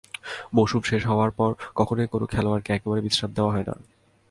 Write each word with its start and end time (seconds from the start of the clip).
মৌসুম 0.53 0.81
শেষ 0.85 1.01
হওয়ার 1.05 1.31
পর 1.31 1.51
কখনোই 1.75 2.07
কোনো 2.07 2.25
খেলোয়াড়কে 2.25 2.69
একেবারেই 2.73 3.05
বিশ্রাম 3.05 3.31
দেওয়া 3.35 3.53
হয় 3.53 3.65
না। 3.67 3.75